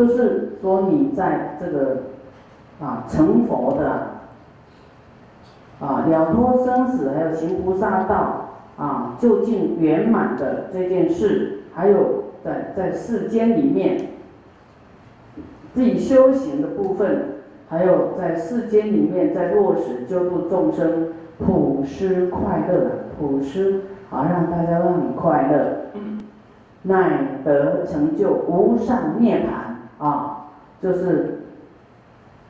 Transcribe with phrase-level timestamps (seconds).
[0.00, 1.96] 就是说你在这个
[2.80, 4.06] 啊成佛的
[5.78, 14.12] 啊了脱生死，还有行菩萨道啊究竟圆满的这件事，还有在在世间里面
[15.74, 21.08] 自己修行的部分，还有在世间里面在落实救度众生，
[21.38, 25.76] 普施快乐，普施啊让大家都很快乐。
[26.82, 29.69] 乃得成就无上涅槃
[30.00, 30.46] 啊，
[30.82, 31.42] 就是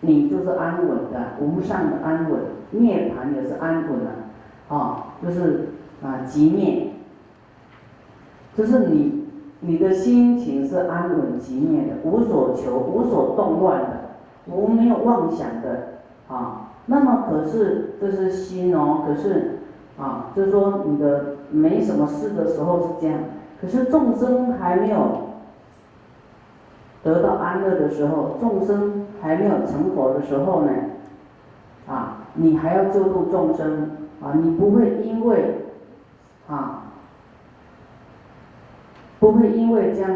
[0.00, 5.68] 你就是安稳的，无上的安稳，涅槃也是安稳的啊，就是
[6.02, 6.92] 啊极灭，
[8.56, 9.28] 就是你
[9.60, 13.90] 你的心情是安稳极灭的，无所求，无所动乱的，
[14.46, 16.68] 无没有妄想的啊。
[16.86, 19.58] 那么可是这是心哦，可是
[19.98, 23.18] 啊，就是说你的没什么事的时候是这样。
[23.60, 25.31] 可是众生还没有
[27.02, 30.72] 得到安乐的时候，众生还没有成佛的时候呢，
[31.88, 33.90] 啊，你还要救度众生
[34.22, 35.62] 啊，你不会因为
[36.48, 36.84] 啊，
[39.18, 40.12] 不会因为这样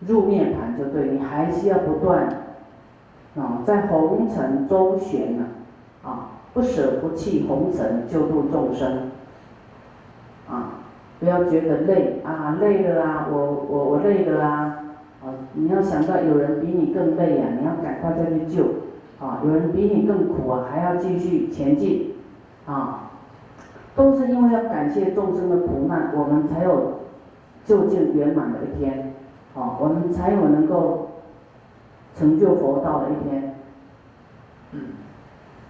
[0.00, 2.26] 入涅盘就对，你还是要不断
[3.36, 5.46] 啊，在红尘周旋呢，
[6.02, 9.10] 啊，不舍不弃红尘救度众生，
[10.48, 10.72] 啊。
[11.18, 13.38] 不要觉得累啊，累了啊，我
[13.70, 14.65] 我我累了，啊，
[15.56, 18.64] 你要想到有人比你更累啊，你要赶快再去救，
[19.18, 22.12] 啊，有人比你更苦啊，还要继续前进，
[22.66, 23.10] 啊，
[23.94, 27.00] 都是因为要感谢众生的苦难，我们才有
[27.64, 29.14] 就近圆满的一天，
[29.54, 31.08] 啊，我们才有能够
[32.14, 33.54] 成就佛道的一天。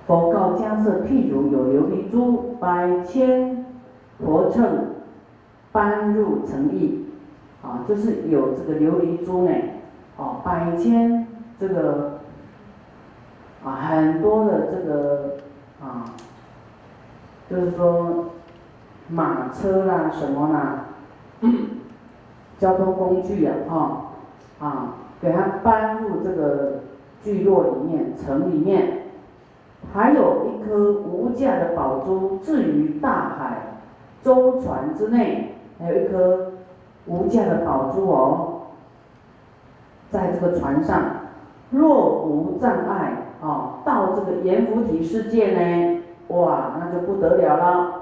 [0.06, 3.64] 佛告迦叶，譬如有琉璃珠，百千
[4.18, 4.92] 佛称。
[5.72, 7.04] 搬入诚意，
[7.66, 9.50] 啊，就是有这个琉璃珠呢，
[10.16, 11.26] 哦，百千
[11.58, 12.20] 这个
[13.64, 15.38] 啊，很多的这个
[15.82, 16.14] 啊，
[17.50, 18.26] 就是说
[19.08, 20.84] 马车啦什么啦，
[22.56, 26.82] 交通工具啊，哈，啊，给它搬入这个
[27.24, 29.08] 聚落里面、城里面，
[29.92, 33.80] 还有一颗无价的宝珠置于大海
[34.22, 35.54] 舟船之内。
[35.78, 36.45] 还有一颗
[37.06, 38.62] 无价的宝珠哦，
[40.10, 41.02] 在这个船上，
[41.70, 47.92] 若无障碍啊，到这个阎浮提世界呢，哇，那就不得了了。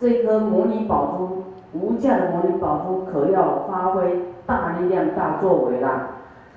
[0.00, 6.08] 这颗摩尼宝珠，无价的摩尼宝珠，可要发挥大力量、大作为啦。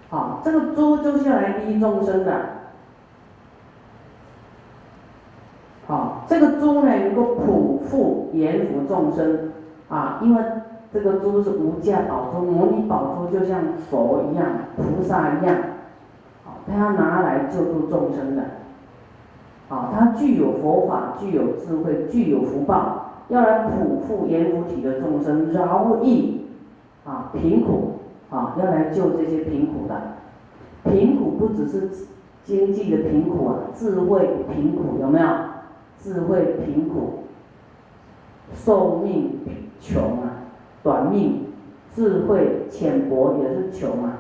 [0.10, 2.34] 好，这个珠就是要来利益众生的。
[5.88, 9.52] 好，这个珠呢，能够普覆阎浮众生。
[9.90, 10.42] 啊，因为
[10.94, 15.56] 这个珠是无价宝珠，摩尼宝珠就像佛一样，菩萨一样，
[16.46, 18.44] 啊，他要拿来救度众生的，
[19.70, 26.48] 啊，他具有佛法，具有智慧，具有福报，要来普覆阎浮体的众生，饶益
[27.06, 27.94] 啊贫苦，
[28.30, 29.96] 啊，要来救这些贫苦的，
[30.84, 31.90] 贫苦不只是
[32.44, 35.28] 经济的贫苦啊，智慧贫苦有没有？
[35.98, 37.20] 智慧贫苦，
[38.54, 39.40] 寿命。
[39.84, 40.21] 穷，
[40.84, 41.46] 短命，
[41.94, 44.14] 智慧浅薄也是穷啊，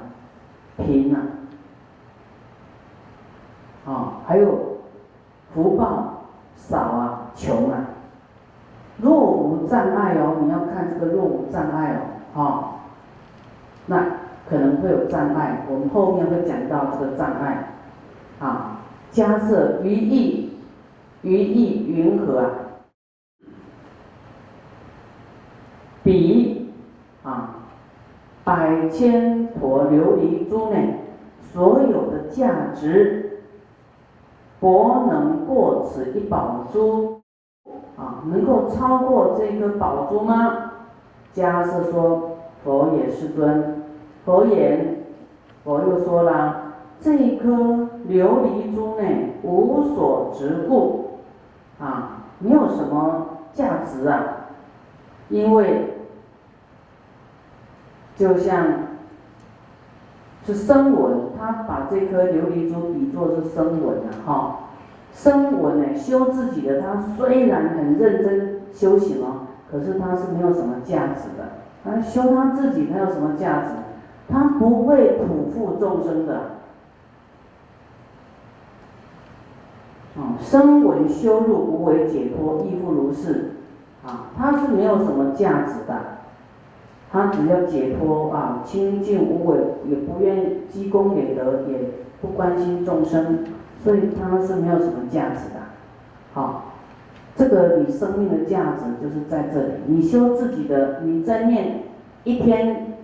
[0.77, 1.21] 贫啊，
[3.85, 4.77] 啊，还有
[5.53, 7.85] 福报少啊，穷啊，
[8.97, 11.99] 若无障碍哦，你要看这个若无障碍
[12.33, 12.75] 哦，啊，
[13.87, 14.05] 那
[14.47, 17.73] 可能会有障碍，我们后面会讲到这个障碍，
[18.39, 20.53] 啊，加设于意，
[21.21, 22.49] 于意云何啊？
[26.03, 26.40] 比喻
[27.23, 27.55] 啊，
[28.43, 30.77] 百千坨琉璃珠呢，
[31.53, 33.41] 所有的价值，
[34.59, 37.21] 博能过此一宝珠
[37.95, 40.71] 啊，能够超过这颗宝珠吗？
[41.33, 43.83] 迦是说佛也是尊，
[44.25, 45.03] 佛言，
[45.63, 47.47] 佛又说了，这颗
[48.09, 49.05] 琉璃珠呢，
[49.43, 51.19] 无所值故
[51.79, 54.23] 啊，没有什么价值啊。
[55.29, 56.00] 因为
[58.21, 58.67] 就像
[60.45, 64.59] 是声闻，他把这颗琉璃珠比作是声闻的，哈，
[65.11, 71.63] 声闻呢修自己的，他虽然很认真修行哦，可是他是没有什么价值的。
[71.83, 73.69] 他修他自己，他有什么价值？
[74.31, 76.35] 他不会普覆众生的。
[80.15, 83.53] 啊，声闻修入无为解脱，亦复如是。
[84.05, 86.20] 啊，他是没有什么价值的，
[87.11, 89.57] 他只要解脱啊，清净无为，
[89.89, 91.77] 也不愿积功累德，也
[92.21, 93.39] 不关心众生，
[93.83, 95.59] 所以他是没有什么价值的。
[96.33, 96.71] 好，
[97.35, 99.73] 这个你生命的价值就是在这里。
[99.87, 101.83] 你修自己的，你在念
[102.23, 102.97] 一天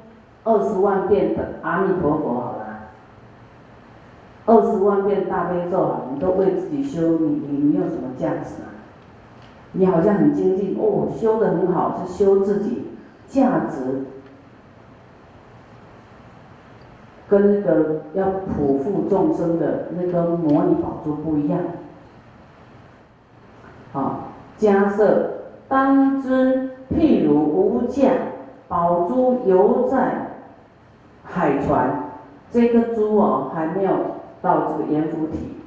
[0.45, 2.87] 二十万遍的阿弥陀佛好了，
[4.45, 8.71] 二十万遍大悲咒啊，你都为自己修，你你你有什么价值啊？
[9.73, 12.83] 你好像很精进哦，修的很好，是修自己。
[13.27, 14.05] 价值
[17.29, 21.59] 跟那个要普护众生的那个模拟宝珠不一样。
[23.93, 24.19] 啊，
[24.57, 25.31] 假设
[25.67, 28.11] 当知譬如无价
[28.67, 30.27] 宝珠犹在
[31.23, 32.11] 海船，
[32.49, 33.91] 这个珠哦还没有
[34.41, 35.57] 到这个阎浮提。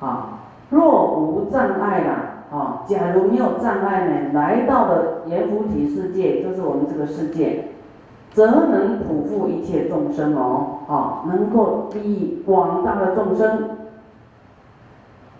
[0.00, 2.32] 啊，若无障碍啦。
[2.50, 7.70] 啊，假如没有障碍呢，来到了阎浮提世界，就是我们这个世界，
[8.30, 13.70] 则能普护一切众生哦，啊，能够利益广大的众生。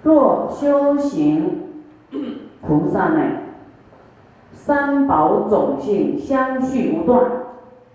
[0.03, 1.62] 若修行
[2.61, 3.20] 菩萨呢，
[4.53, 7.25] 三宝种性相续无断，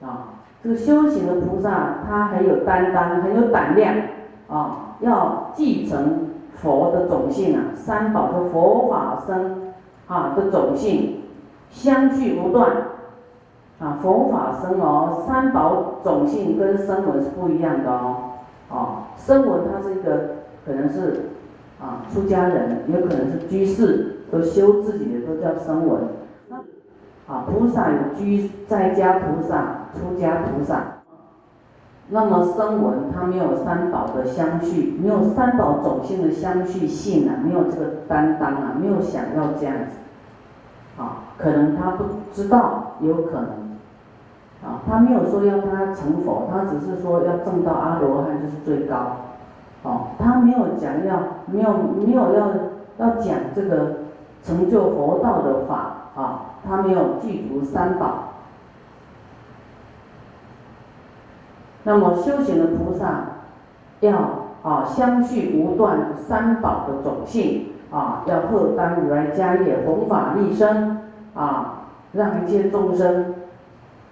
[0.02, 3.94] 啊，这个修行的菩萨他很有担当，很有胆量，
[4.48, 6.28] 啊，要继承。
[6.62, 9.74] 佛的种性啊，三宝的佛法僧
[10.08, 11.24] 啊的种性
[11.72, 12.72] 相续不断
[13.80, 18.16] 啊，佛法僧哦，三宝种性跟声闻是不一样的哦，
[18.69, 18.88] 哦，
[19.18, 20.36] 声闻他是一个
[20.66, 21.31] 可能是
[21.81, 26.02] 啊出家人，也可能是居士，都修自己的都叫声闻，
[26.48, 26.58] 那
[27.34, 31.00] 啊菩萨有居在家菩萨、出家菩萨。
[32.13, 42.04] 那么声闻它没有三宝的相续，没有三宝种性的相续性啊，没有这个担当啊，没有想要这样子，啊，可能他不
[42.34, 43.50] 知道，也有可能，
[44.62, 48.96] 啊，他没有说要他成佛，他只是说要证到阿罗汉就是最高，
[49.84, 51.74] 哦，他没有讲要没有
[52.06, 52.48] 没有要
[52.98, 54.00] 要讲这个
[54.44, 55.75] 成就佛道的法
[56.16, 58.28] 啊，他没有具足三宝。
[61.83, 63.24] 那么修行的菩萨，
[64.01, 64.18] 要
[64.62, 71.00] 啊相续无断三宝的种性啊，要贺当如来家业，弘法利生
[71.33, 73.33] 啊，让一切众生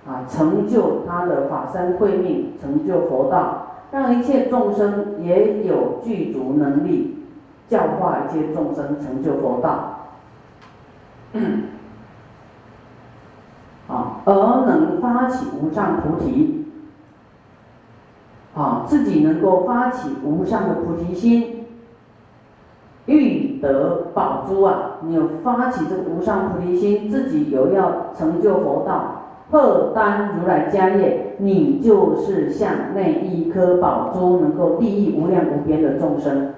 [0.07, 7.25] 啊成就他的法身慧命，成就佛道，让一切众生也有具足能力
[7.68, 10.07] 教化一切众生成就佛道，
[13.88, 14.33] 啊，而
[14.65, 16.58] 能发起无上菩提。
[18.59, 21.63] 啊，自己能够发起无上的菩提心，
[23.06, 24.97] 欲得宝珠啊！
[25.01, 36.50] 你有发起这个无上菩提心，自己有要成就佛道，破担如来家业，你就是像那一颗宝珠，能够利益无量无边的众生。